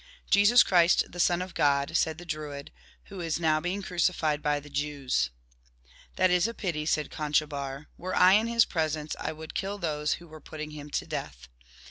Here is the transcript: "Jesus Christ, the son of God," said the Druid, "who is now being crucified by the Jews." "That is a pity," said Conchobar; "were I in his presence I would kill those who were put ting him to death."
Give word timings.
"Jesus 0.31 0.63
Christ, 0.63 1.11
the 1.11 1.19
son 1.19 1.43
of 1.43 1.53
God," 1.53 1.95
said 1.95 2.17
the 2.17 2.25
Druid, 2.25 2.71
"who 3.03 3.19
is 3.19 3.39
now 3.39 3.59
being 3.61 3.83
crucified 3.83 4.41
by 4.41 4.59
the 4.59 4.67
Jews." 4.67 5.29
"That 6.15 6.31
is 6.31 6.47
a 6.47 6.55
pity," 6.55 6.87
said 6.87 7.11
Conchobar; 7.11 7.85
"were 7.99 8.15
I 8.15 8.33
in 8.33 8.47
his 8.47 8.65
presence 8.65 9.15
I 9.19 9.31
would 9.31 9.53
kill 9.53 9.77
those 9.77 10.13
who 10.13 10.27
were 10.27 10.41
put 10.41 10.57
ting 10.57 10.71
him 10.71 10.89
to 10.89 11.05
death." 11.05 11.49